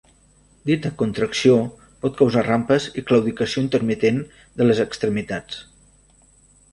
[0.67, 1.57] Dita contracció
[2.05, 4.17] pot causar rampes i claudicació intermitent
[4.61, 5.61] de les extremitats.